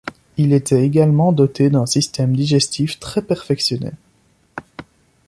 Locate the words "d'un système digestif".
1.69-2.99